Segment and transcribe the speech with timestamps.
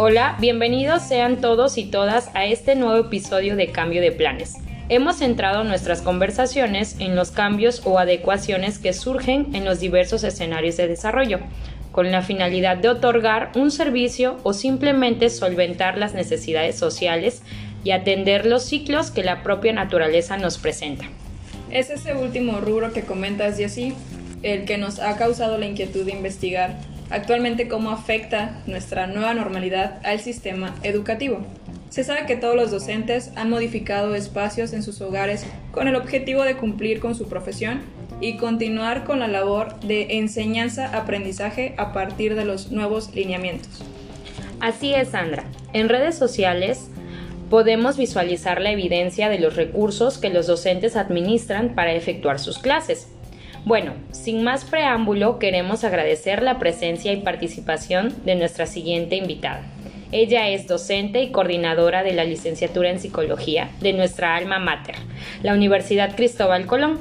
[0.00, 4.54] Hola, bienvenidos sean todos y todas a este nuevo episodio de Cambio de Planes.
[4.88, 10.76] Hemos centrado nuestras conversaciones en los cambios o adecuaciones que surgen en los diversos escenarios
[10.76, 11.40] de desarrollo,
[11.90, 17.42] con la finalidad de otorgar un servicio o simplemente solventar las necesidades sociales
[17.82, 21.06] y atender los ciclos que la propia naturaleza nos presenta.
[21.72, 23.94] Es ese último rubro que comentas, así
[24.44, 26.76] el que nos ha causado la inquietud de investigar
[27.10, 31.40] actualmente cómo afecta nuestra nueva normalidad al sistema educativo.
[31.90, 36.42] Se sabe que todos los docentes han modificado espacios en sus hogares con el objetivo
[36.42, 37.80] de cumplir con su profesión
[38.20, 43.82] y continuar con la labor de enseñanza-aprendizaje a partir de los nuevos lineamientos.
[44.60, 45.44] Así es, Sandra.
[45.72, 46.90] En redes sociales
[47.48, 53.08] podemos visualizar la evidencia de los recursos que los docentes administran para efectuar sus clases.
[53.64, 59.62] Bueno, sin más preámbulo, queremos agradecer la presencia y participación de nuestra siguiente invitada.
[60.10, 64.94] Ella es docente y coordinadora de la licenciatura en psicología de nuestra alma mater,
[65.42, 66.98] la Universidad Cristóbal Colón.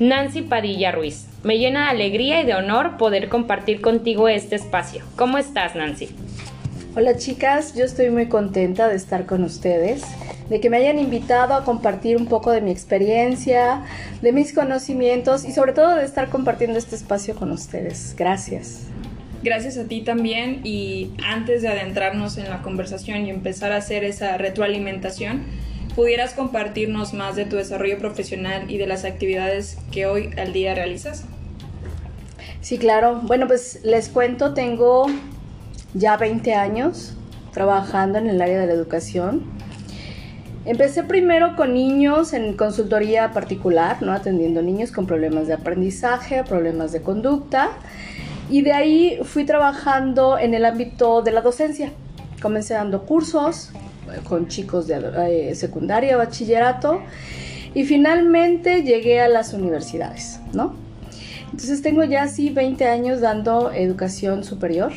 [0.00, 1.28] Nancy Padilla Ruiz.
[1.44, 5.04] Me llena de alegría y de honor poder compartir contigo este espacio.
[5.14, 6.08] ¿Cómo estás, Nancy?
[6.96, 10.04] Hola chicas, yo estoy muy contenta de estar con ustedes,
[10.48, 13.82] de que me hayan invitado a compartir un poco de mi experiencia,
[14.22, 18.14] de mis conocimientos y sobre todo de estar compartiendo este espacio con ustedes.
[18.16, 18.82] Gracias.
[19.42, 24.04] Gracias a ti también y antes de adentrarnos en la conversación y empezar a hacer
[24.04, 25.42] esa retroalimentación,
[25.96, 30.76] ¿pudieras compartirnos más de tu desarrollo profesional y de las actividades que hoy al día
[30.76, 31.24] realizas?
[32.60, 33.20] Sí, claro.
[33.24, 35.06] Bueno, pues les cuento, tengo
[35.94, 37.14] ya 20 años
[37.52, 39.44] trabajando en el área de la educación.
[40.66, 44.12] Empecé primero con niños en consultoría particular, ¿no?
[44.12, 47.70] atendiendo niños con problemas de aprendizaje, problemas de conducta,
[48.50, 51.92] y de ahí fui trabajando en el ámbito de la docencia.
[52.42, 53.70] Comencé dando cursos
[54.12, 57.00] eh, con chicos de eh, secundaria, bachillerato,
[57.74, 60.74] y finalmente llegué a las universidades, ¿no?
[61.50, 64.92] Entonces tengo ya así 20 años dando educación superior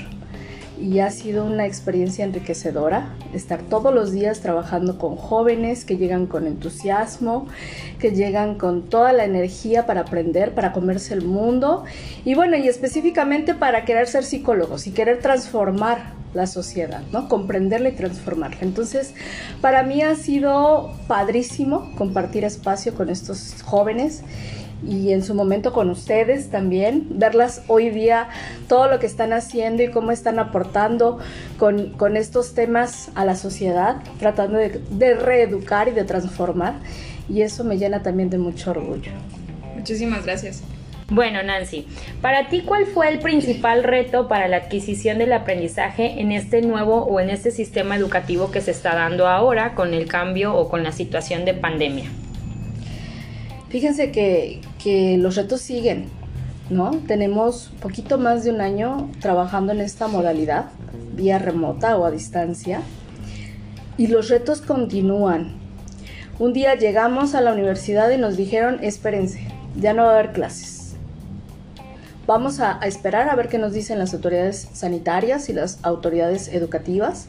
[0.80, 6.28] y ha sido una experiencia enriquecedora estar todos los días trabajando con jóvenes que llegan
[6.28, 7.48] con entusiasmo,
[8.00, 11.84] que llegan con toda la energía para aprender, para comerse el mundo
[12.26, 17.30] y bueno, y específicamente para querer ser psicólogos y querer transformar la sociedad, ¿no?
[17.30, 18.58] Comprenderla y transformarla.
[18.62, 19.14] Entonces,
[19.62, 24.24] para mí ha sido padrísimo compartir espacio con estos jóvenes
[24.86, 28.30] y en su momento con ustedes también, verlas hoy día,
[28.68, 31.20] todo lo que están haciendo y cómo están aportando
[31.58, 36.76] con, con estos temas a la sociedad, tratando de, de reeducar y de transformar.
[37.30, 39.12] Y eso me llena también de mucho orgullo.
[39.76, 40.64] Muchísimas gracias.
[41.10, 41.88] Bueno, Nancy,
[42.22, 47.06] para ti, ¿cuál fue el principal reto para la adquisición del aprendizaje en este nuevo
[47.06, 50.84] o en este sistema educativo que se está dando ahora con el cambio o con
[50.84, 52.10] la situación de pandemia?
[53.78, 56.06] Fíjense que, que los retos siguen,
[56.72, 56.98] ¿no?
[57.06, 60.72] Tenemos poquito más de un año trabajando en esta modalidad,
[61.14, 62.82] vía remota o a distancia,
[63.96, 65.58] y los retos continúan.
[66.40, 69.48] Un día llegamos a la universidad y nos dijeron, espérense,
[69.80, 70.96] ya no va a haber clases.
[72.26, 76.48] Vamos a, a esperar a ver qué nos dicen las autoridades sanitarias y las autoridades
[76.48, 77.28] educativas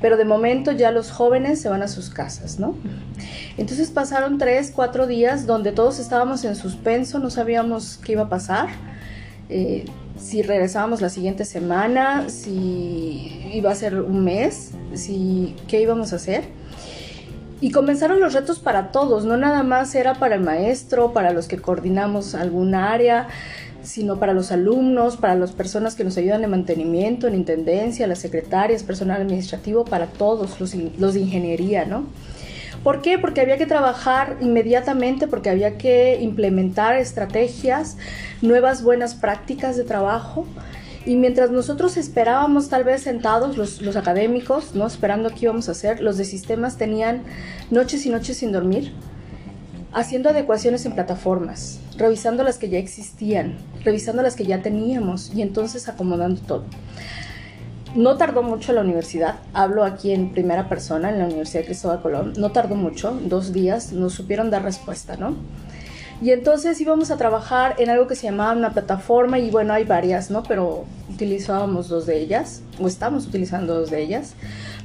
[0.00, 2.74] pero de momento ya los jóvenes se van a sus casas, ¿no?
[3.56, 8.28] Entonces pasaron tres, cuatro días donde todos estábamos en suspenso, no sabíamos qué iba a
[8.28, 8.68] pasar,
[9.48, 9.84] eh,
[10.18, 16.16] si regresábamos la siguiente semana, si iba a ser un mes, si qué íbamos a
[16.16, 16.44] hacer.
[17.60, 21.48] Y comenzaron los retos para todos, no nada más era para el maestro, para los
[21.48, 23.28] que coordinamos algún área,
[23.86, 28.18] sino para los alumnos, para las personas que nos ayudan en mantenimiento, en intendencia, las
[28.18, 32.04] secretarias, personal administrativo, para todos los, los de ingeniería, ¿no?
[32.82, 33.18] ¿Por qué?
[33.18, 37.96] Porque había que trabajar inmediatamente, porque había que implementar estrategias,
[38.42, 40.46] nuevas buenas prácticas de trabajo.
[41.04, 44.86] Y mientras nosotros esperábamos tal vez sentados, los, los académicos, ¿no?
[44.86, 47.22] esperando qué íbamos a hacer, los de sistemas tenían
[47.70, 48.92] noches y noches sin dormir,
[49.92, 55.42] haciendo adecuaciones en plataformas, revisando las que ya existían, revisando las que ya teníamos y
[55.42, 56.64] entonces acomodando todo.
[57.94, 62.02] No tardó mucho la universidad, hablo aquí en primera persona, en la Universidad de Cristóbal
[62.02, 65.34] Colón, no tardó mucho, dos días, nos supieron dar respuesta, ¿no?
[66.20, 69.84] Y entonces íbamos a trabajar en algo que se llamaba una plataforma y bueno, hay
[69.84, 70.42] varias, ¿no?
[70.42, 74.34] Pero utilizábamos dos de ellas, o estamos utilizando dos de ellas,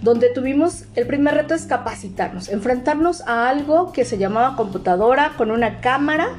[0.01, 5.51] donde tuvimos, el primer reto es capacitarnos, enfrentarnos a algo que se llamaba computadora con
[5.51, 6.29] una cámara,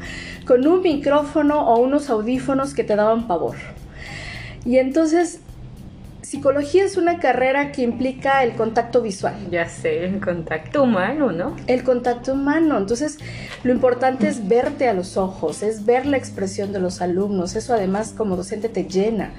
[0.46, 3.56] con un micrófono o unos audífonos que te daban pavor.
[4.64, 5.40] Y entonces
[6.32, 9.34] Psicología es una carrera que implica el contacto visual.
[9.50, 11.54] Ya sé, el contacto humano, ¿no?
[11.66, 12.78] El contacto humano.
[12.78, 13.18] Entonces,
[13.64, 17.54] lo importante es verte a los ojos, es ver la expresión de los alumnos.
[17.54, 19.32] Eso además como docente te llena.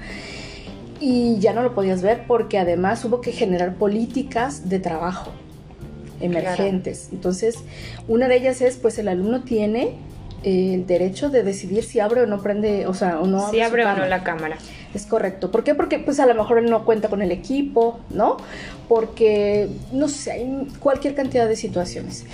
[1.00, 5.32] Y ya no lo podías ver porque además hubo que generar políticas de trabajo
[6.20, 7.08] emergentes.
[7.12, 7.56] Entonces,
[8.08, 9.96] una de ellas es, pues el alumno tiene
[10.42, 13.84] el derecho de decidir si abre o no prende, o sea, o no si abre
[13.84, 14.56] o no la cámara.
[14.94, 15.50] Es correcto.
[15.50, 15.74] ¿Por qué?
[15.74, 18.36] Porque pues a lo mejor él no cuenta con el equipo, ¿no?
[18.88, 22.24] Porque, no sé, hay cualquier cantidad de situaciones.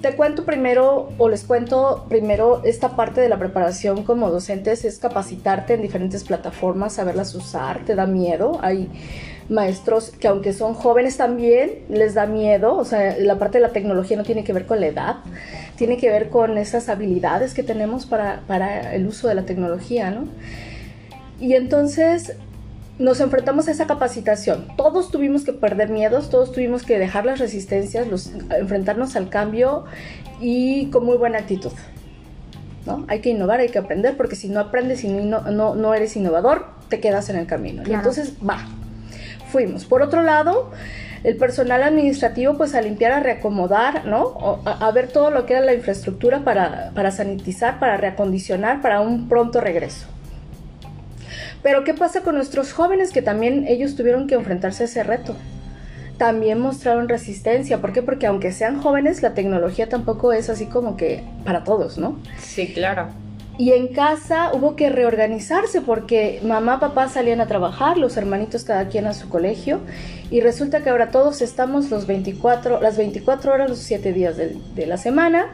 [0.00, 4.98] Te cuento primero, o les cuento primero, esta parte de la preparación como docentes es
[4.98, 8.58] capacitarte en diferentes plataformas, saberlas usar, te da miedo.
[8.60, 8.90] Hay
[9.48, 13.72] maestros que aunque son jóvenes también les da miedo, o sea, la parte de la
[13.72, 15.16] tecnología no tiene que ver con la edad,
[15.76, 20.10] tiene que ver con esas habilidades que tenemos para, para el uso de la tecnología,
[20.10, 20.28] ¿no?
[21.40, 22.36] Y entonces
[22.98, 24.68] nos enfrentamos a esa capacitación.
[24.76, 29.84] Todos tuvimos que perder miedos, todos tuvimos que dejar las resistencias, los, enfrentarnos al cambio
[30.40, 31.72] y con muy buena actitud.
[32.86, 33.04] ¿no?
[33.08, 36.16] Hay que innovar, hay que aprender, porque si no aprendes y no, no, no eres
[36.16, 37.82] innovador, te quedas en el camino.
[37.86, 38.58] Y entonces, va,
[39.50, 39.86] fuimos.
[39.86, 40.70] Por otro lado,
[41.24, 44.60] el personal administrativo, pues a limpiar, a reacomodar, ¿no?
[44.66, 49.00] A, a ver todo lo que era la infraestructura para, para sanitizar, para reacondicionar, para
[49.00, 50.06] un pronto regreso.
[51.64, 55.34] Pero ¿qué pasa con nuestros jóvenes que también ellos tuvieron que enfrentarse a ese reto?
[56.18, 57.80] También mostraron resistencia.
[57.80, 58.02] ¿Por qué?
[58.02, 62.18] Porque aunque sean jóvenes, la tecnología tampoco es así como que para todos, ¿no?
[62.38, 63.08] Sí, claro.
[63.56, 68.88] Y en casa hubo que reorganizarse porque mamá, papá salían a trabajar, los hermanitos cada
[68.88, 69.80] quien a su colegio
[70.30, 74.58] y resulta que ahora todos estamos los 24, las 24 horas, los 7 días de,
[74.74, 75.46] de la semana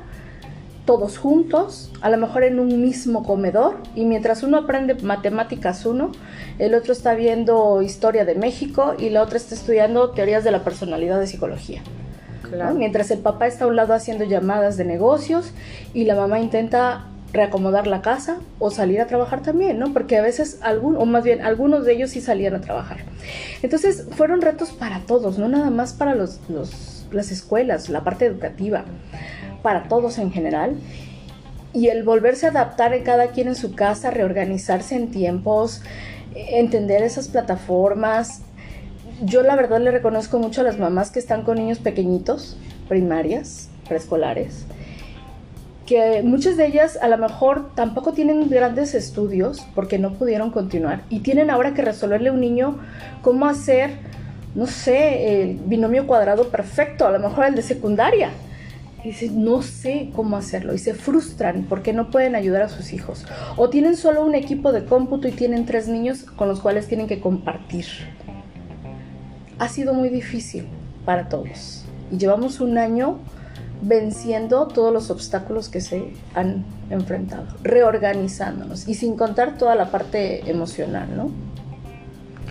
[0.84, 6.12] todos juntos, a lo mejor en un mismo comedor, y mientras uno aprende matemáticas uno,
[6.58, 10.64] el otro está viendo historia de México y la otra está estudiando teorías de la
[10.64, 11.82] personalidad de psicología.
[12.42, 12.72] Claro.
[12.72, 12.78] ¿no?
[12.78, 15.52] Mientras el papá está a un lado haciendo llamadas de negocios
[15.94, 19.92] y la mamá intenta reacomodar la casa o salir a trabajar también, ¿no?
[19.92, 22.98] Porque a veces algún, o más bien algunos de ellos sí salían a trabajar.
[23.62, 28.26] Entonces fueron retos para todos, no nada más para los, los, las escuelas, la parte
[28.26, 28.84] educativa
[29.62, 30.76] para todos en general.
[31.72, 35.82] Y el volverse a adaptar en cada quien en su casa, reorganizarse en tiempos,
[36.34, 38.42] entender esas plataformas.
[39.22, 42.56] Yo la verdad le reconozco mucho a las mamás que están con niños pequeñitos,
[42.88, 44.64] primarias, preescolares,
[45.86, 51.02] que muchas de ellas a lo mejor tampoco tienen grandes estudios porque no pudieron continuar
[51.10, 52.78] y tienen ahora que resolverle a un niño
[53.22, 53.90] cómo hacer,
[54.54, 58.30] no sé, el binomio cuadrado perfecto, a lo mejor el de secundaria
[59.02, 62.92] y dicen, no sé cómo hacerlo y se frustran porque no pueden ayudar a sus
[62.92, 63.24] hijos.
[63.56, 67.06] O tienen solo un equipo de cómputo y tienen tres niños con los cuales tienen
[67.06, 67.86] que compartir.
[69.58, 70.66] Ha sido muy difícil
[71.04, 73.18] para todos y llevamos un año
[73.82, 80.50] venciendo todos los obstáculos que se han enfrentado, reorganizándonos y sin contar toda la parte
[80.50, 81.30] emocional, ¿no?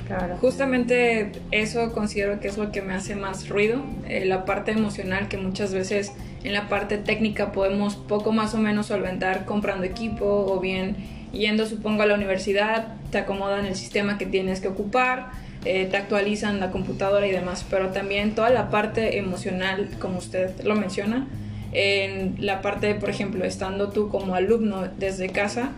[0.07, 0.37] Claro.
[0.41, 5.27] Justamente eso considero que es lo que me hace más ruido, eh, la parte emocional
[5.27, 6.13] que muchas veces
[6.43, 10.95] en la parte técnica podemos poco más o menos solventar comprando equipo o bien
[11.31, 15.31] yendo supongo a la universidad, te acomodan el sistema que tienes que ocupar,
[15.65, 20.51] eh, te actualizan la computadora y demás, pero también toda la parte emocional, como usted
[20.63, 21.27] lo menciona,
[21.71, 25.71] en la parte, por ejemplo, estando tú como alumno desde casa,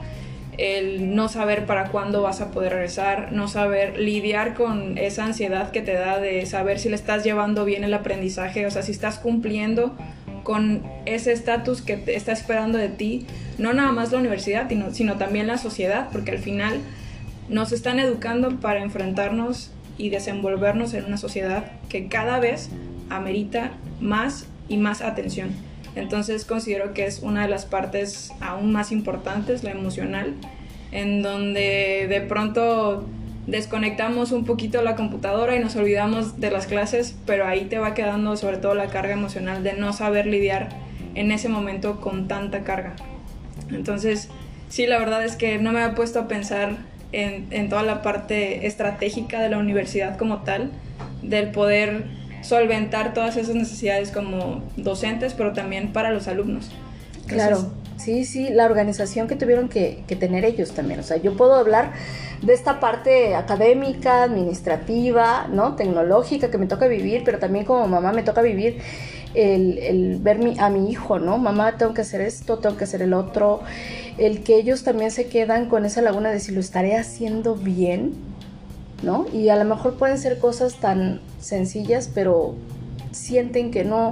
[0.58, 5.72] el no saber para cuándo vas a poder regresar, no saber lidiar con esa ansiedad
[5.72, 8.91] que te da de saber si le estás llevando bien el aprendizaje, o sea, si
[8.91, 9.96] estás cumpliendo
[10.44, 13.26] con ese estatus que te está esperando de ti,
[13.58, 16.80] no nada más la universidad, sino, sino también la sociedad, porque al final
[17.50, 22.70] nos están educando para enfrentarnos y desenvolvernos en una sociedad que cada vez
[23.10, 25.52] amerita más y más atención.
[25.96, 30.36] Entonces considero que es una de las partes aún más importantes, la emocional,
[30.92, 33.06] en donde de pronto
[33.48, 37.94] desconectamos un poquito la computadora y nos olvidamos de las clases, pero ahí te va
[37.94, 40.70] quedando sobre todo la carga emocional de no saber lidiar
[41.16, 42.96] en ese momento con tanta carga.
[43.72, 44.30] Entonces,
[44.70, 46.78] sí, la verdad es que no me había puesto a pensar
[47.12, 50.72] en, en toda la parte estratégica de la universidad como tal,
[51.22, 52.06] del poder
[52.42, 56.72] solventar todas esas necesidades como docentes, pero también para los alumnos.
[57.28, 57.72] Claro,
[58.03, 61.00] sí, sí, la organización que tuvieron que, tener ellos también.
[61.00, 61.93] O sea, yo puedo hablar
[62.41, 65.75] de esta parte académica, administrativa, ¿no?
[65.75, 68.79] Tecnológica que me toca vivir, pero también como mamá me toca vivir
[69.34, 71.38] el, el ver mi, a mi hijo, ¿no?
[71.38, 73.62] Mamá, tengo que hacer esto, tengo que hacer el otro.
[74.17, 78.13] El que ellos también se quedan con esa laguna de si lo estaré haciendo bien,
[79.03, 79.25] ¿no?
[79.34, 82.55] Y a lo mejor pueden ser cosas tan sencillas, pero
[83.12, 84.12] sienten que no,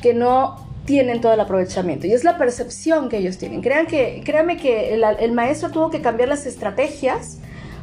[0.00, 2.06] que no tienen todo el aprovechamiento.
[2.06, 3.62] Y es la percepción que ellos tienen.
[3.62, 7.38] Crean que, créanme que el, el maestro tuvo que cambiar las estrategias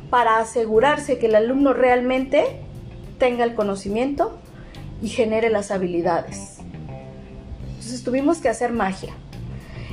[0.09, 2.45] para asegurarse que el alumno realmente
[3.17, 4.37] tenga el conocimiento
[5.01, 6.59] y genere las habilidades.
[7.69, 9.13] Entonces tuvimos que hacer magia.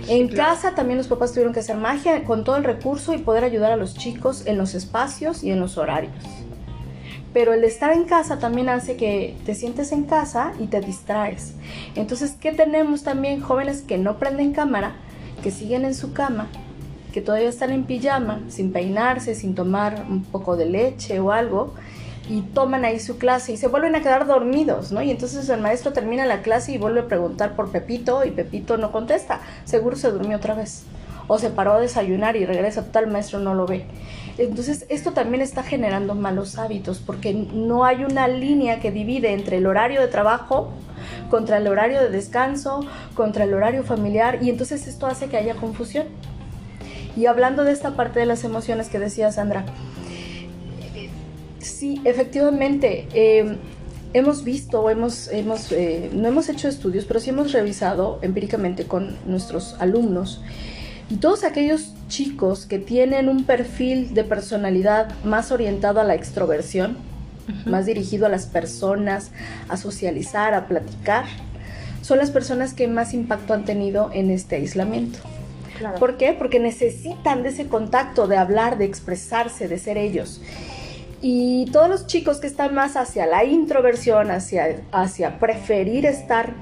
[0.08, 3.44] En casa también los papás tuvieron que hacer magia con todo el recurso y poder
[3.44, 6.14] ayudar a los chicos en los espacios y en los horarios.
[7.32, 11.54] Pero el estar en casa también hace que te sientes en casa y te distraes.
[11.94, 13.40] Entonces, ¿qué tenemos también?
[13.40, 14.92] Jóvenes que no prenden cámara,
[15.42, 16.48] que siguen en su cama,
[17.12, 21.74] que todavía están en pijama, sin peinarse, sin tomar un poco de leche o algo,
[22.28, 25.00] y toman ahí su clase y se vuelven a quedar dormidos, ¿no?
[25.00, 28.76] Y entonces el maestro termina la clase y vuelve a preguntar por Pepito y Pepito
[28.76, 30.84] no contesta, seguro se durmió otra vez.
[31.26, 33.84] O se paró a desayunar y regresa, el maestro no lo ve.
[34.38, 39.58] Entonces esto también está generando malos hábitos porque no hay una línea que divide entre
[39.58, 40.70] el horario de trabajo
[41.28, 42.80] contra el horario de descanso,
[43.14, 46.06] contra el horario familiar y entonces esto hace que haya confusión.
[47.16, 49.64] Y hablando de esta parte de las emociones que decía Sandra,
[51.78, 53.06] Sí, efectivamente.
[53.14, 53.56] Eh,
[54.12, 59.16] hemos visto, hemos, hemos, eh, no hemos hecho estudios, pero sí hemos revisado empíricamente con
[59.26, 60.42] nuestros alumnos.
[61.10, 66.96] Y todos aquellos chicos que tienen un perfil de personalidad más orientado a la extroversión,
[67.64, 69.30] más dirigido a las personas,
[69.68, 71.24] a socializar, a platicar,
[72.02, 75.18] son las personas que más impacto han tenido en este aislamiento.
[75.98, 76.32] ¿Por qué?
[76.32, 80.40] Porque necesitan de ese contacto, de hablar, de expresarse, de ser ellos.
[81.20, 86.54] Y todos los chicos que están más hacia la introversión, hacia, hacia preferir estar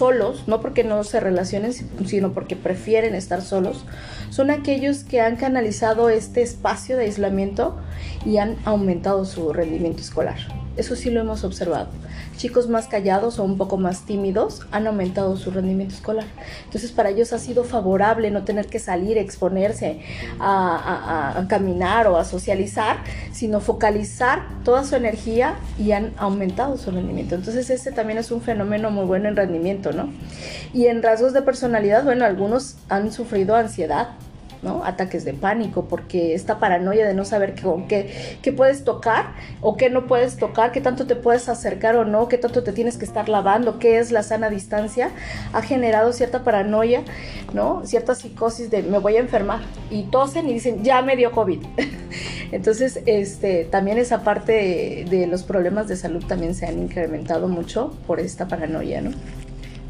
[0.00, 1.74] solos, no porque no se relacionen,
[2.06, 3.84] sino porque prefieren estar solos,
[4.30, 7.76] son aquellos que han canalizado este espacio de aislamiento
[8.24, 10.38] y han aumentado su rendimiento escolar.
[10.78, 11.88] Eso sí lo hemos observado
[12.40, 16.24] chicos más callados o un poco más tímidos han aumentado su rendimiento escolar.
[16.64, 20.00] Entonces para ellos ha sido favorable no tener que salir, exponerse
[20.38, 22.96] a, caminar o a socializar,
[23.30, 27.34] sino focalizar toda su energía y han aumentado su rendimiento.
[27.34, 30.10] Entonces este también es un fenómeno muy bueno en rendimiento, ¿no?
[30.72, 34.08] Y en rasgos de personalidad, bueno, algunos han sufrido ansiedad,
[34.62, 34.84] ¿no?
[34.84, 39.90] Ataques de pánico, porque esta paranoia de no saber qué, qué, puedes tocar o qué
[39.90, 43.04] no puedes tocar, qué tanto te puedes acercar o no, qué tanto te tienes que
[43.04, 45.10] estar lavando, qué es la sana distancia,
[45.52, 47.02] ha generado cierta paranoia,
[47.54, 47.82] ¿no?
[47.86, 51.60] Cierta psicosis de me voy a enfermar y tosen y dicen ya me dio COVID.
[52.52, 57.48] Entonces, este, también esa parte de, de los problemas de salud también se han incrementado
[57.48, 59.12] mucho por esta paranoia, ¿no?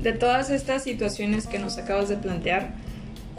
[0.02, 2.72] De todas estas situaciones que nos acabas de plantear,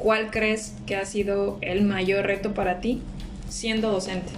[0.02, 3.02] ¿cuál crees que ha sido el mayor reto para ti
[3.50, 4.32] siendo docente?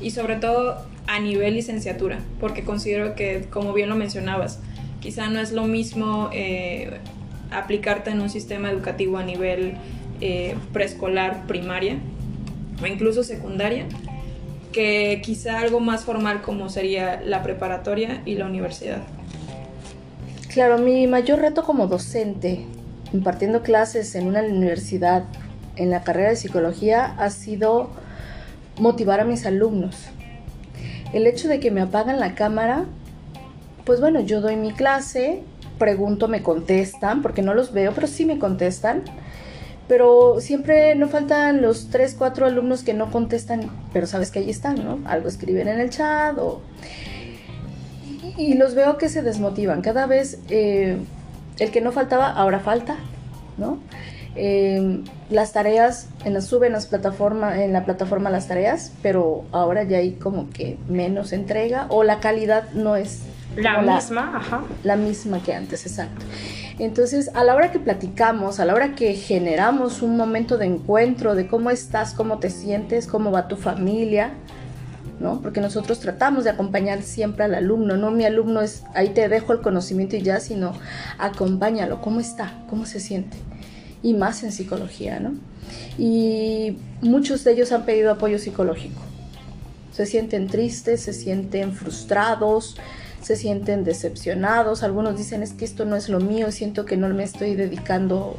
[0.00, 4.60] Y sobre todo a nivel licenciatura, porque considero que, como bien lo mencionabas,
[5.00, 6.98] quizá no es lo mismo eh,
[7.50, 9.74] aplicarte en un sistema educativo a nivel
[10.20, 11.98] eh, preescolar, primaria
[12.82, 13.86] o incluso secundaria,
[14.72, 19.02] que quizá algo más formal como sería la preparatoria y la universidad.
[20.48, 22.64] Claro, mi mayor reto como docente
[23.12, 25.24] impartiendo clases en una universidad
[25.76, 27.90] en la carrera de psicología ha sido
[28.78, 29.96] motivar a mis alumnos.
[31.12, 32.84] El hecho de que me apagan la cámara,
[33.84, 35.42] pues bueno, yo doy mi clase,
[35.78, 39.02] pregunto, me contestan, porque no los veo, pero sí me contestan.
[39.88, 44.48] Pero siempre no faltan los 3, 4 alumnos que no contestan, pero sabes que ahí
[44.48, 45.00] están, ¿no?
[45.04, 46.62] Algo escriben en el chat o...
[48.38, 49.82] Y los veo que se desmotivan.
[49.82, 50.96] Cada vez eh,
[51.58, 52.96] el que no faltaba, ahora falta,
[53.58, 53.78] ¿no?
[54.34, 59.82] Em, las tareas en la, suben las plataforma, en la plataforma las tareas, pero ahora
[59.82, 63.24] ya hay como que menos entrega o la calidad no es
[63.56, 64.62] la misma, ajá.
[64.82, 66.24] La misma que antes, exacto.
[66.78, 71.34] Entonces, a la hora que platicamos, a la hora que generamos un momento de encuentro
[71.34, 74.30] de cómo estás, cómo te sientes, cómo va tu familia,
[75.42, 79.52] porque nosotros tratamos de acompañar siempre al alumno, no mi alumno es ahí te dejo
[79.52, 80.72] el conocimiento y ya, sino
[81.18, 83.36] acompáñalo, cómo está, cómo se siente.
[84.02, 85.34] Y más en psicología, ¿no?
[85.96, 89.00] Y muchos de ellos han pedido apoyo psicológico.
[89.92, 92.76] Se sienten tristes, se sienten frustrados,
[93.20, 94.82] se sienten decepcionados.
[94.82, 98.36] Algunos dicen es que esto no es lo mío, siento que no me estoy dedicando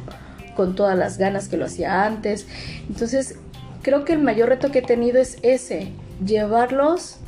[0.54, 2.46] con todas las ganas que lo hacía antes.
[2.88, 3.36] Entonces,
[3.82, 5.92] creo que el mayor reto que he tenido es ese,
[6.24, 7.18] llevarlos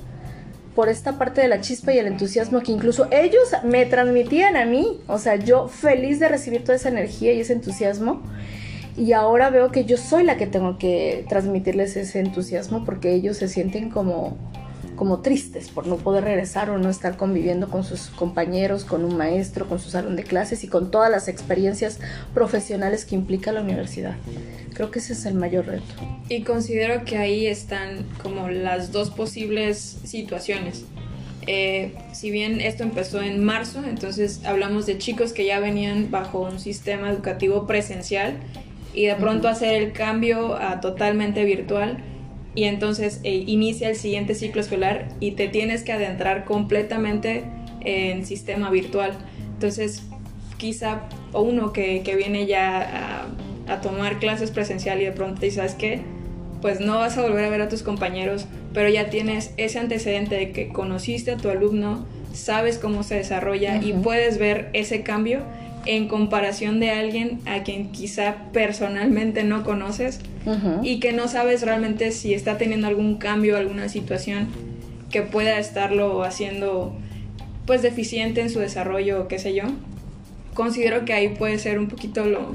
[0.75, 4.67] por esta parte de la chispa y el entusiasmo que incluso ellos me transmitían a
[4.67, 5.01] mí.
[5.09, 8.23] O sea, yo feliz de recibir toda esa energía y ese entusiasmo.
[8.97, 13.39] Y ahora veo que yo soy la que tengo que transmitirles ese entusiasmo porque ellos
[13.39, 14.37] se sienten como,
[14.97, 19.17] como tristes por no poder regresar o no estar conviviendo con sus compañeros, con un
[19.17, 22.01] maestro, con su salón de clases y con todas las experiencias
[22.35, 24.17] profesionales que implica la universidad.
[24.75, 25.85] Creo que ese es el mayor reto.
[26.29, 30.85] Y considero que ahí están como las dos posibles situaciones.
[31.47, 36.41] Eh, si bien esto empezó en marzo, entonces hablamos de chicos que ya venían bajo
[36.41, 38.39] un sistema educativo presencial
[38.93, 41.99] y de pronto hacer el cambio a totalmente virtual
[42.57, 47.45] y entonces eh, inicia el siguiente ciclo escolar y te tienes que adentrar completamente
[47.83, 49.13] en sistema virtual.
[49.53, 50.03] Entonces,
[50.57, 51.03] quizá
[51.35, 53.27] uno que, que viene ya
[53.69, 56.01] a, a, tomar clases presencial y de pronto dice, ¿sabes qué?
[56.63, 60.35] Pues no vas a volver a ver a tus compañeros, pero ya tienes ese antecedente
[60.35, 63.87] de que conociste a tu alumno, sabes cómo se desarrolla uh -huh.
[63.87, 65.43] y puedes ver ese cambio
[65.87, 70.81] en comparación de alguien a quien quizá personalmente no conoces uh -huh.
[70.83, 74.49] y que no sabes realmente si está teniendo algún cambio, alguna situación
[75.11, 76.97] que pueda estarlo haciendo
[77.67, 79.65] pues deficiente en su desarrollo o qué sé yo.
[80.55, 82.55] Considero que ahí puede ser un poquito lo,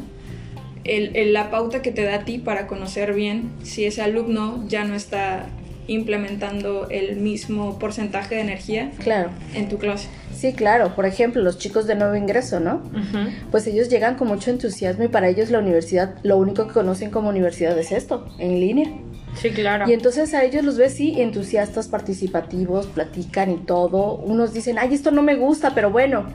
[0.84, 4.64] el, el, la pauta que te da a ti para conocer bien si ese alumno
[4.68, 5.48] ya no está
[5.88, 9.30] implementando el mismo porcentaje de energía claro.
[9.54, 10.08] en tu clase.
[10.42, 10.96] Sí, claro.
[10.96, 12.78] Por ejemplo, los chicos de nuevo ingreso, ¿no?
[12.78, 13.32] Uh -huh.
[13.52, 17.12] Pues ellos llegan con mucho entusiasmo y para ellos la universidad, lo único que conocen
[17.12, 18.90] como universidad es esto, en línea.
[19.36, 19.88] Sí, claro.
[19.88, 24.16] Y entonces a ellos los ves, sí, entusiastas, participativos, platican y todo.
[24.16, 26.26] Unos dicen, ay, esto no me gusta, pero bueno,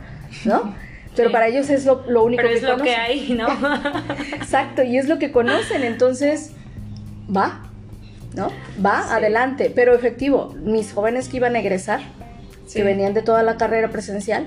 [0.45, 0.73] ¿no?
[1.17, 1.33] Pero sí.
[1.33, 3.49] para ellos es lo, lo único pero que es lo que hay, ¿no?
[4.35, 5.83] Exacto, y es lo que conocen.
[5.83, 6.53] Entonces,
[7.35, 7.63] va,
[8.37, 8.53] ¿no?
[8.85, 9.09] Va, sí.
[9.15, 9.73] adelante.
[9.75, 12.03] Pero efectivo, mis jóvenes que iban a egresar,
[12.67, 12.79] sí.
[12.79, 14.47] que venían de toda la carrera presencial,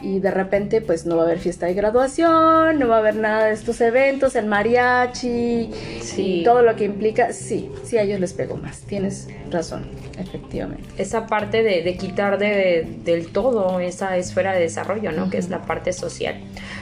[0.00, 3.16] y de repente pues no va a haber fiesta de graduación, no va a haber
[3.16, 5.70] nada de estos eventos, el mariachi,
[6.00, 6.42] sí.
[6.44, 9.86] todo lo que implica, sí, sí a ellos les pegó más, tienes razón,
[10.18, 10.84] efectivamente.
[10.98, 15.24] Esa parte de, de quitar de, del todo esa esfera de desarrollo, ¿no?
[15.24, 15.30] Uh -huh.
[15.30, 16.36] Que es la parte social.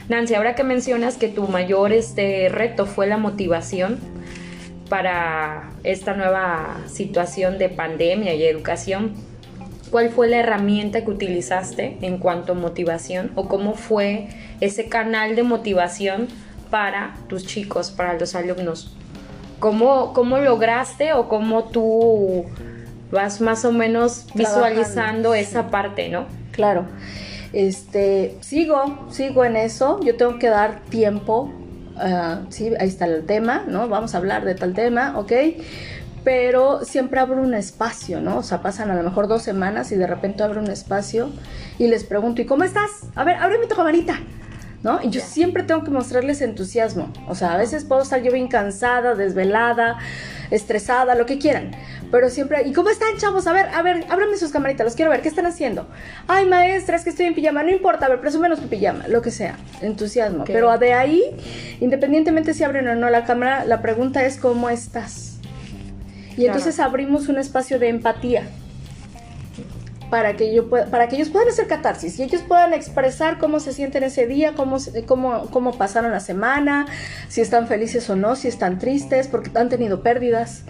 [0.08, 3.98] Nancy, ahora que mencionas que tu mayor este, reto fue la motivación,
[4.88, 9.14] para esta nueva situación de pandemia y educación,
[9.90, 14.28] ¿cuál fue la herramienta que utilizaste en cuanto a motivación o cómo fue
[14.60, 16.28] ese canal de motivación
[16.70, 18.96] para tus chicos, para los alumnos?
[19.58, 22.44] ¿Cómo, cómo lograste o cómo tú
[23.10, 26.26] vas más o menos visualizando esa parte, no?
[26.52, 26.84] Claro.
[27.52, 30.00] Este, sigo, sigo en eso.
[30.02, 31.52] Yo tengo que dar tiempo
[31.96, 33.88] Uh, sí, ahí está el tema, ¿no?
[33.88, 35.32] Vamos a hablar de tal tema, ¿ok?
[36.26, 38.38] Pero siempre abro un espacio, ¿no?
[38.38, 41.30] O sea, pasan a lo mejor dos semanas y de repente abro un espacio
[41.78, 42.90] y les pregunto, ¿y cómo estás?
[43.14, 44.18] A ver, ábreme tu camarita,
[44.82, 45.00] ¿no?
[45.04, 47.12] Y yo siempre tengo que mostrarles entusiasmo.
[47.28, 49.98] O sea, a veces puedo estar yo bien cansada, desvelada,
[50.50, 51.70] estresada, lo que quieran.
[52.10, 53.46] Pero siempre, ¿y cómo están, chavos?
[53.46, 55.86] A ver, a ver, ábranme sus camaritas, los quiero ver, ¿qué están haciendo?
[56.26, 59.22] Ay, maestra, es que estoy en pijama, no importa, a ver, presúmenos tu pijama, lo
[59.22, 60.42] que sea, entusiasmo.
[60.42, 60.56] Okay.
[60.56, 61.22] Pero de ahí,
[61.78, 65.35] independientemente si abren o no la cámara, la pregunta es ¿cómo estás?
[66.36, 66.58] Y claro.
[66.58, 68.48] entonces abrimos un espacio de empatía
[70.10, 73.60] para que, yo pueda, para que ellos puedan hacer catarsis y ellos puedan expresar cómo
[73.60, 76.86] se sienten ese día, cómo, cómo, cómo pasaron la semana,
[77.28, 80.64] si están felices o no, si están tristes, porque han tenido pérdidas.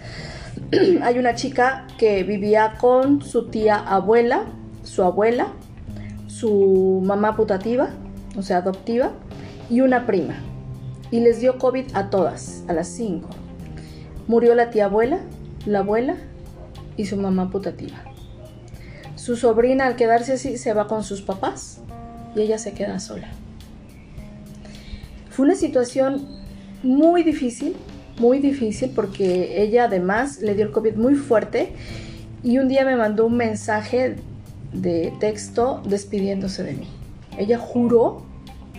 [1.03, 4.45] Hay una chica que vivía con su tía abuela,
[4.83, 5.53] su abuela,
[6.27, 7.89] su mamá putativa,
[8.35, 9.11] o sea, adoptiva,
[9.69, 10.35] y una prima.
[11.11, 13.29] Y les dio COVID a todas, a las cinco.
[14.27, 15.19] Murió la tía abuela,
[15.67, 16.15] la abuela
[16.95, 17.97] y su mamá putativa.
[19.15, 21.81] Su sobrina al quedarse así se va con sus papás
[22.35, 23.27] y ella se queda sola.
[25.29, 26.25] Fue una situación
[26.83, 27.75] muy difícil,
[28.17, 31.73] muy difícil porque ella además le dio el COVID muy fuerte
[32.43, 34.15] y un día me mandó un mensaje
[34.71, 36.87] de texto despidiéndose de mí.
[37.37, 38.23] Ella juró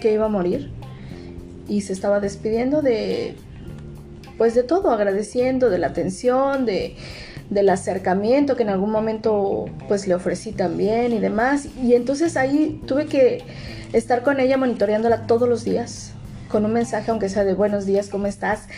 [0.01, 0.71] que iba a morir
[1.69, 3.37] y se estaba despidiendo de
[4.39, 6.97] pues de todo, agradeciendo de la atención, de,
[7.51, 11.69] del acercamiento que en algún momento pues le ofrecí también y demás.
[11.83, 13.43] Y entonces ahí tuve que
[13.93, 16.13] estar con ella monitoreándola todos los días
[16.49, 18.69] con un mensaje, aunque sea de buenos días, ¿cómo estás?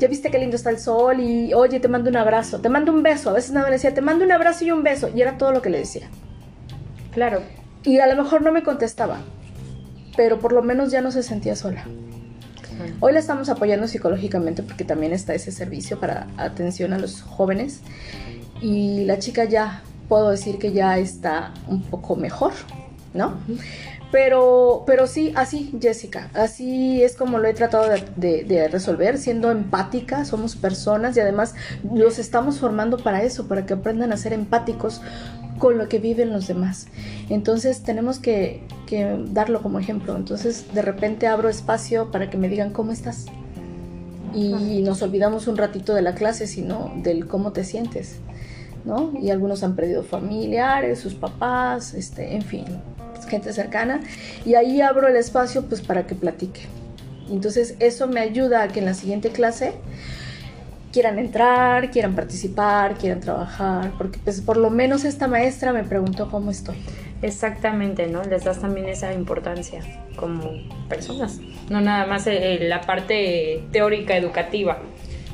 [0.00, 2.92] Ya viste qué lindo está el sol y oye, te mando un abrazo, te mando
[2.92, 3.30] un beso.
[3.30, 5.08] A veces nada me decía, te mando un abrazo y un beso.
[5.14, 6.08] Y era todo lo que le decía.
[7.12, 7.42] Claro.
[7.84, 9.20] Y a lo mejor no me contestaba,
[10.16, 11.84] pero por lo menos ya no se sentía sola.
[13.00, 17.80] Hoy la estamos apoyando psicológicamente porque también está ese servicio para atención a los jóvenes
[18.60, 22.52] y la chica ya puedo decir que ya está un poco mejor,
[23.14, 23.34] ¿no?
[24.12, 29.50] Pero, pero sí, así, Jessica, así es como lo he tratado de, de, resolver, siendo
[29.50, 34.34] empática, somos personas y además los estamos formando para eso, para que aprendan a ser
[34.34, 35.00] empáticos
[35.62, 36.88] con lo que viven los demás.
[37.30, 40.16] Entonces tenemos que, que darlo como ejemplo.
[40.16, 43.26] Entonces de repente abro espacio para que me digan cómo estás.
[44.34, 48.16] Y nos olvidamos un ratito de la clase, sino del cómo te sientes.
[48.84, 49.12] ¿no?
[49.16, 52.64] Y algunos han perdido familiares, sus papás, este, en fin,
[53.28, 54.00] gente cercana,
[54.44, 56.62] y ahí abro el espacio pues para que platique.
[57.30, 59.74] Entonces eso me ayuda a que en la siguiente clase
[60.92, 66.30] quieran entrar, quieran participar, quieran trabajar, porque pues por lo menos esta maestra me preguntó
[66.30, 66.76] cómo estoy.
[67.22, 68.22] Exactamente, ¿no?
[68.24, 69.80] Les das también esa importancia
[70.16, 70.50] como
[70.88, 74.78] personas, no nada más eh, la parte teórica educativa.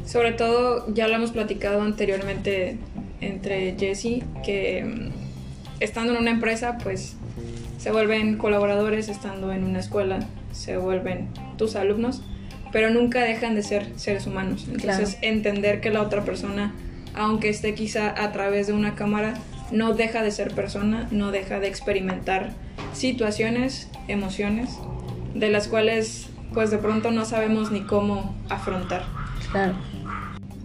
[0.07, 2.79] Sobre todo, ya lo hemos platicado anteriormente
[3.21, 5.11] entre Jesse, que mm,
[5.81, 7.17] estando en una empresa, pues
[7.79, 10.21] se vuelven colaboradores estando en una escuela,
[10.53, 12.23] se vuelven tus alumnos,
[12.73, 14.67] pero nunca dejan de ser seres humanos.
[14.71, 16.75] Entonces, entender que la otra persona,
[17.15, 19.35] aunque esté quizá a través de una cámara,
[19.71, 22.53] no deja de ser persona, no deja de experimentar
[22.93, 24.71] situaciones, emociones,
[25.35, 29.05] de las cuales pues de pronto no sabemos ni cómo afrontar.
[29.53, 29.75] Claro.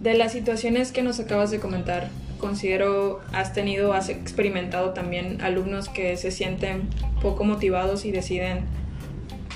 [0.00, 5.88] De las situaciones que nos acabas de comentar, considero has tenido, has experimentado también alumnos
[5.88, 6.88] que se sienten
[7.22, 8.64] poco motivados y deciden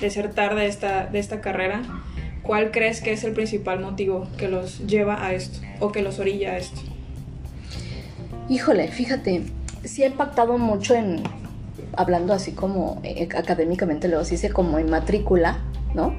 [0.01, 1.81] desertar de esta, de esta carrera.
[2.43, 6.19] ¿Cuál crees que es el principal motivo que los lleva a esto o que los
[6.19, 6.79] orilla a esto?
[8.47, 9.43] Híjole, fíjate,
[9.83, 11.21] sí ha impactado mucho en,
[11.95, 15.59] hablando así como eh, académicamente lo dice, como en matrícula,
[15.93, 16.15] ¿no?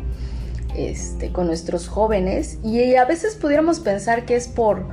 [0.77, 4.87] Este, con nuestros jóvenes y a veces pudiéramos pensar que es por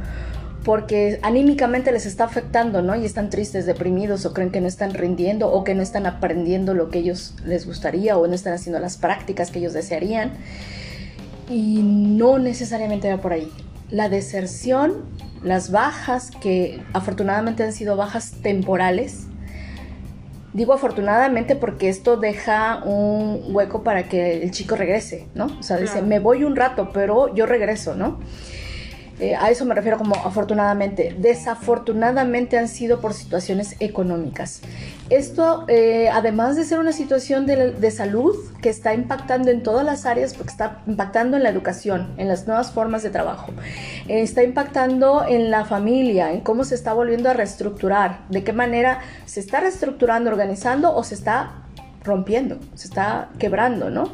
[0.63, 2.93] porque anímicamente les está afectando, ¿no?
[2.95, 6.73] Y están tristes, deprimidos o creen que no están rindiendo o que no están aprendiendo
[6.73, 10.33] lo que ellos les gustaría o no están haciendo las prácticas que ellos desearían.
[11.49, 13.51] Y no necesariamente va por ahí.
[13.89, 15.05] La deserción,
[15.43, 19.27] las bajas, que afortunadamente han sido bajas temporales,
[20.57, 25.45] Digo afortunadamente porque esto deja un hueco para que el chico regrese, ¿no?
[25.59, 28.19] O sea, dice, me voy un rato, pero yo regreso, ¿no?
[29.19, 31.15] Eh, a eso me refiero como afortunadamente.
[31.17, 34.61] Desafortunadamente han sido por situaciones económicas.
[35.09, 40.05] Esto, eh, además de ser una situación de, salud que está impactando en todas las
[40.05, 43.53] áreas, porque está impactando en la educación, en las nuevas formas de trabajo,
[44.07, 48.53] eh, está impactando en la familia, en cómo se está volviendo a reestructurar, de qué
[48.53, 51.63] manera se está reestructurando, organizando o se está
[52.03, 54.11] rompiendo, se está quebrando, ¿no?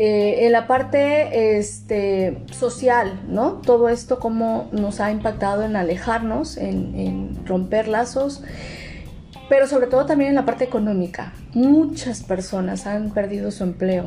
[0.00, 3.54] Eh, en la parte este, social, ¿no?
[3.54, 8.44] Todo esto cómo nos ha impactado en alejarnos, en, romper lazos,
[9.48, 11.32] pero sobre todo también en la parte económica.
[11.52, 14.04] Muchas personas han perdido su empleo,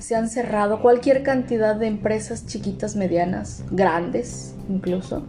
[0.00, 5.24] se han cerrado cualquier cantidad de empresas chiquitas, medianas, grandes incluso,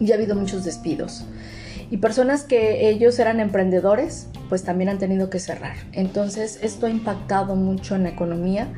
[0.00, 1.24] y ha habido muchos despidos.
[1.88, 5.76] Y personas que ellos eran emprendedores, pues también han tenido que cerrar.
[5.92, 8.68] Entonces esto ha impactado mucho en la economía,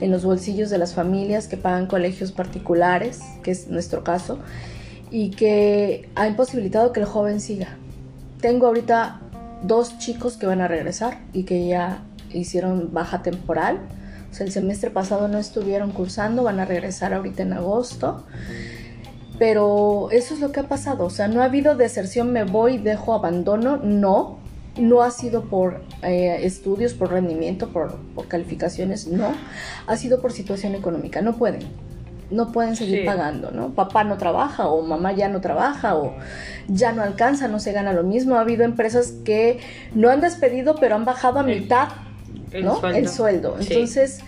[0.00, 4.38] en los bolsillos de las familias que pagan colegios particulares, que es nuestro caso,
[5.10, 7.76] y que ha imposibilitado que el joven siga.
[8.40, 9.20] Tengo ahorita
[9.62, 12.02] dos chicos que van a regresar y que ya
[12.32, 13.80] hicieron baja temporal.
[14.30, 18.24] O sea, el semestre pasado no estuvieron cursando, van a regresar ahorita en agosto.
[19.38, 21.04] Pero eso es lo que ha pasado.
[21.04, 23.76] O sea, no ha habido deserción, me voy, dejo, abandono.
[23.78, 24.38] No,
[24.78, 29.32] no ha sido por eh, estudios, por rendimiento, por, calificaciones, no.
[29.86, 31.22] Ha sido por situación económica.
[31.22, 31.62] No pueden.
[32.30, 33.70] No pueden seguir pagando, ¿no?
[33.70, 36.14] Papá no trabaja o mamá ya no trabaja o
[36.68, 38.34] ya no alcanza, no se gana lo mismo.
[38.34, 39.60] Ha habido empresas que
[39.94, 41.88] no han despedido, pero han bajado a mitad,
[42.62, 42.86] ¿no?
[42.86, 43.56] El sueldo.
[43.58, 44.22] Entonces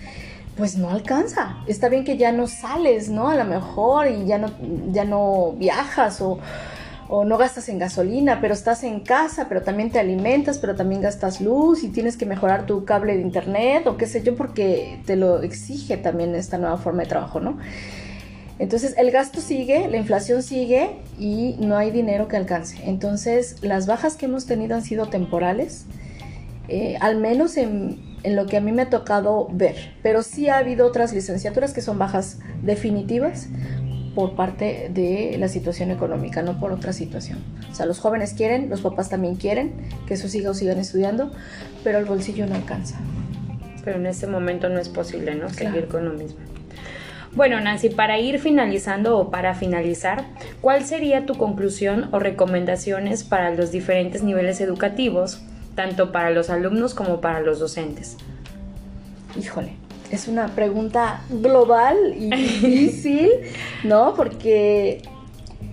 [0.61, 1.57] pues no alcanza.
[1.67, 3.31] Está bien que ya no sales, ¿no?
[3.31, 4.51] A lo mejor y ya no,
[4.93, 6.39] ya no viajas o
[7.13, 11.01] o no gastas en gasolina, pero estás en casa, pero también te alimentas, pero también
[11.01, 15.01] gastas luz y tienes que mejorar tu cable de internet o qué sé yo, porque
[15.07, 17.59] te lo exige también esta nueva forma de trabajo, ¿no?
[18.61, 22.79] Entonces el gasto sigue, la inflación sigue y no hay dinero que alcance.
[22.85, 25.87] Entonces las bajas que hemos tenido han sido temporales,
[26.69, 30.49] eh, al menos en, en lo que a mí me ha tocado ver, pero sí
[30.49, 33.49] ha habido otras licenciaturas que son bajas definitivas
[34.15, 37.39] por parte de la situación económica, no por otra situación.
[37.71, 39.73] O sea, los jóvenes quieren, los papás también quieren
[40.07, 41.31] que sus hijos sigan estudiando,
[41.85, 42.99] pero el bolsillo no alcanza.
[43.85, 45.49] Pero en este momento no es posible, ¿no?
[45.49, 46.41] Seguir con lo mismo.
[47.33, 50.25] Bueno, Nancy, para ir finalizando o para finalizar,
[50.61, 55.41] ¿cuál sería tu conclusión o recomendaciones para los diferentes niveles educativos
[55.77, 58.17] tanto para los alumnos como para los docentes?
[59.39, 59.80] Híjole,
[60.11, 63.31] es una pregunta global y difícil,
[63.85, 64.15] ¿no?
[64.15, 65.03] Porque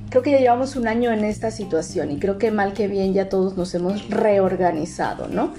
[0.10, 3.14] creo que ya llevamos un año en esta situación y creo que mal que bien
[3.14, 5.54] ya todos nos hemos reorganizado, ¿no?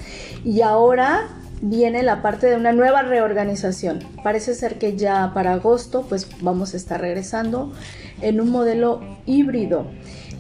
[0.45, 1.29] Y ahora
[1.61, 4.01] viene la parte de una nueva reorganización.
[4.23, 7.73] Parece ser que ya para agosto pues vamos a estar regresando
[8.21, 9.87] en un modelo híbrido.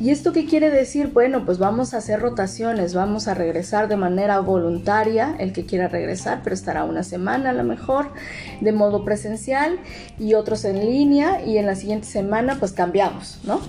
[0.01, 1.09] ¿Y esto qué quiere decir?
[1.09, 5.89] Bueno, pues vamos a hacer rotaciones, vamos a regresar de manera voluntaria, el que quiera
[5.89, 8.13] regresar, pero estará una semana a lo mejor
[8.61, 9.81] de modo presencial
[10.17, 13.61] y otros en línea y en la siguiente semana pues cambiamos, ¿no?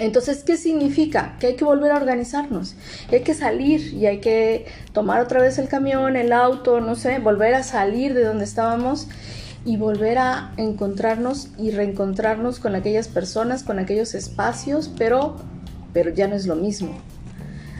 [0.00, 1.36] Entonces, ¿qué significa?
[1.38, 2.74] Que hay que volver a organizarnos,
[3.12, 7.20] hay que salir y hay que tomar otra vez el camión, el auto, no sé,
[7.20, 9.06] volver a salir de donde estábamos
[9.66, 15.36] y volver a encontrarnos y reencontrarnos con aquellas personas, con aquellos espacios, pero,
[15.92, 16.96] pero ya no es lo mismo.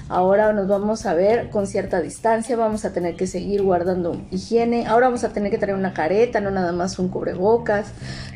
[0.09, 4.87] Ahora nos vamos a ver con cierta distancia, vamos a tener que seguir guardando higiene,
[4.87, 7.87] ahora vamos a tener que traer una careta, no nada más un cubrebocas,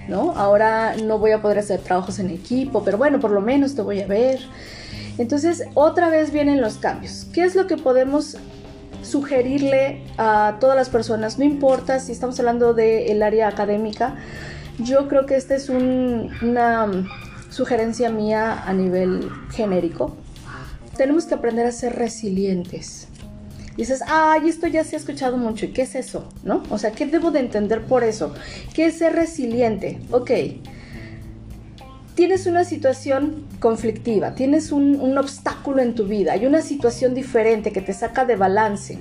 [0.09, 0.33] ¿no?
[0.37, 3.83] Ahora no voy a poder hacer trabajos en equipo, pero bueno, por lo menos te
[3.83, 4.41] voy a ver.
[5.19, 7.27] Entonces, otra vez vienen los cambios.
[7.33, 8.37] ¿Qué es lo que podemos
[9.03, 11.39] sugerirle a todas las personas?
[11.39, 14.17] No importa si estamos hablando del área académica,
[14.79, 16.87] yo creo que esta es una
[17.51, 20.17] sugerencia mía a nivel genérico.
[20.97, 23.09] Tenemos que aprender a ser resilientes.
[23.77, 25.65] Dices, ay, esto ya se ha escuchado mucho.
[25.67, 26.29] ¿Y qué es eso?
[26.45, 26.63] ¿No?
[26.71, 28.35] O sea, ¿qué debo de entender por eso?
[28.75, 30.01] ¿Qué es ser resiliente?
[30.11, 30.31] Ok.
[32.21, 37.73] Tienes una situación conflictiva, tienes un, un obstáculo en tu vida, hay una situación diferente
[37.73, 38.99] que te saca de balance,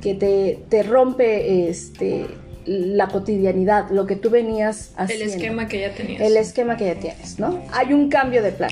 [0.00, 2.26] que te, te rompe este,
[2.64, 5.24] la cotidianidad, lo que tú venías haciendo.
[5.24, 6.20] El esquema que ya tenías.
[6.22, 7.62] El esquema que ya tienes, ¿no?
[7.72, 8.70] Hay un cambio de plan.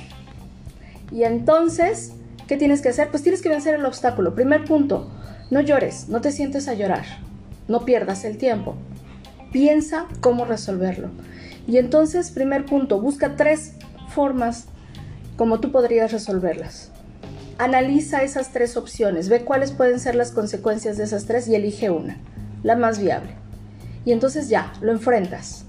[1.12, 2.12] Y entonces
[2.46, 3.08] ¿Qué tienes que hacer?
[3.10, 4.34] Pues tienes que vencer el obstáculo.
[4.36, 5.10] Primer punto,
[5.50, 7.04] no llores, no te sientes a llorar,
[7.66, 8.76] no pierdas el tiempo.
[9.50, 11.10] Piensa cómo resolverlo.
[11.66, 13.72] Y entonces, primer punto, busca tres
[14.08, 14.66] formas
[15.36, 16.90] como tú podrías resolverlas.
[17.58, 21.90] Analiza esas tres opciones, ve cuáles pueden ser las consecuencias de esas tres y elige
[21.90, 22.18] una,
[22.62, 23.34] la más viable.
[24.04, 25.64] Y entonces ya, lo enfrentas.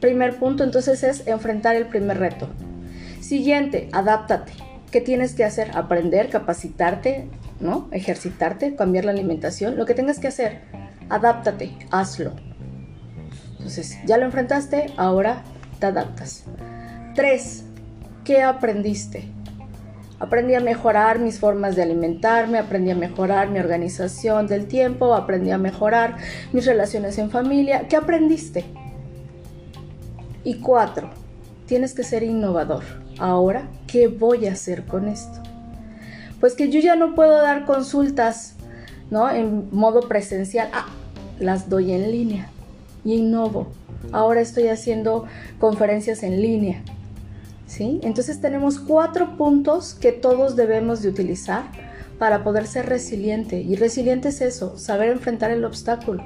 [0.00, 2.48] Primer punto entonces es enfrentar el primer reto.
[3.20, 4.52] Siguiente, adáptate
[4.90, 5.70] ¿Qué tienes que hacer?
[5.76, 7.28] Aprender, capacitarte,
[7.60, 7.88] ¿no?
[7.92, 10.62] Ejercitarte, cambiar la alimentación, lo que tengas que hacer.
[11.08, 12.34] Adáptate, hazlo.
[13.60, 15.42] Entonces, ya lo enfrentaste, ahora
[15.78, 16.44] te adaptas.
[17.14, 17.64] Tres,
[18.24, 19.28] ¿qué aprendiste?
[20.18, 25.50] Aprendí a mejorar mis formas de alimentarme, aprendí a mejorar mi organización del tiempo, aprendí
[25.50, 26.16] a mejorar
[26.54, 27.86] mis relaciones en familia.
[27.86, 28.64] ¿Qué aprendiste?
[30.42, 31.10] Y cuatro,
[31.66, 32.84] tienes que ser innovador.
[33.18, 35.38] Ahora, ¿qué voy a hacer con esto?
[36.40, 38.54] Pues que yo ya no puedo dar consultas,
[39.10, 39.30] ¿no?
[39.30, 40.70] En modo presencial.
[40.72, 40.86] Ah,
[41.38, 42.48] las doy en línea
[43.04, 43.68] y innovo.
[44.12, 45.26] Ahora estoy haciendo
[45.58, 46.82] conferencias en línea.
[47.66, 48.00] ¿Sí?
[48.02, 51.64] Entonces tenemos cuatro puntos que todos debemos de utilizar
[52.18, 53.60] para poder ser resiliente.
[53.60, 56.24] Y resiliente es eso, saber enfrentar el obstáculo,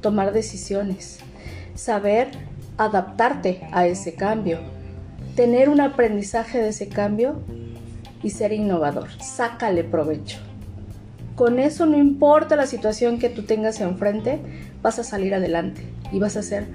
[0.00, 1.20] tomar decisiones,
[1.74, 2.28] saber
[2.76, 4.58] adaptarte a ese cambio,
[5.36, 7.36] tener un aprendizaje de ese cambio
[8.22, 9.08] y ser innovador.
[9.22, 10.47] Sácale provecho.
[11.38, 14.40] Con eso no importa la situación que tú tengas enfrente,
[14.82, 16.66] vas a salir adelante y vas a ser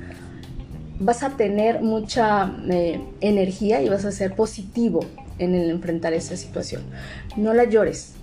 [1.01, 5.01] vas a tener mucha eh, energía y vas a ser positivo
[5.37, 6.81] en el enfrentar esa situación.
[7.35, 8.13] No la llores,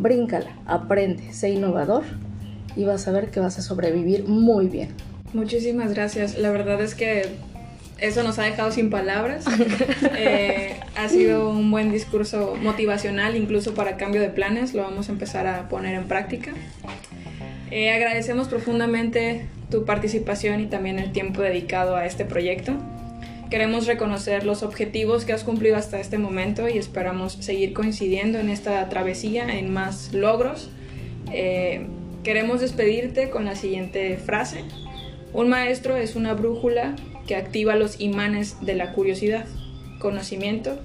[0.00, 2.02] bríncala, aprende, sé innovador
[2.74, 4.88] y vas a ver que vas a sobrevivir muy bien.
[5.32, 6.36] Muchísimas gracias.
[6.36, 7.36] La verdad es que
[7.98, 9.44] eso nos ha dejado sin palabras.
[10.18, 14.72] Eh, ha sido un buen discurso motivacional, incluso para cambio de planes.
[14.74, 16.52] Lo vamos a empezar a poner en práctica.
[17.70, 22.72] Eh, agradecemos profundamente tu participación y también el tiempo dedicado a este proyecto.
[23.50, 28.48] Queremos reconocer los objetivos que has cumplido hasta este momento y esperamos seguir coincidiendo en
[28.48, 30.70] esta travesía en más logros.
[31.32, 31.86] Eh,
[32.24, 34.64] queremos despedirte con la siguiente frase.
[35.32, 39.46] Un maestro es una brújula que activa los imanes de la curiosidad,
[39.98, 40.78] conocimiento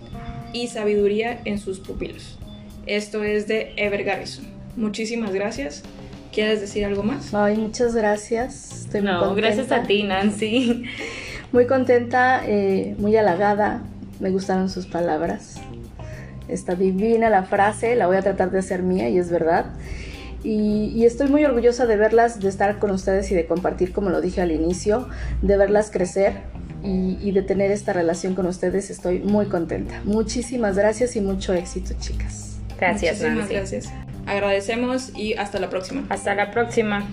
[0.54, 2.38] y sabiduría en sus pupilos.
[2.86, 4.45] Esto es de Ever Garrison.
[4.75, 5.84] Muchísimas gracias.
[6.34, 7.34] ¿Quieres decir algo más?
[7.34, 8.86] Ay, muchas gracias.
[8.86, 10.84] Estoy no, gracias a ti, Nancy.
[11.51, 13.82] Muy contenta, eh, muy halagada.
[14.21, 15.60] Me gustaron sus palabras.
[16.47, 19.65] Está divina la frase, la voy a tratar de hacer mía y es verdad.
[20.43, 24.21] Y, estoy muy orgullosa de verlas, de estar con ustedes y de compartir, como lo
[24.21, 25.08] dije al inicio,
[25.41, 26.41] de verlas crecer
[26.84, 28.89] y, de tener esta relación con ustedes.
[28.89, 30.01] Estoy muy contenta.
[30.04, 32.60] Muchísimas gracias y mucho éxito, chicas.
[32.80, 33.93] Gracias, Muchísimas gracias.
[34.25, 36.06] Agradecemos y hasta la próxima.
[36.10, 37.08] Hasta la próxima.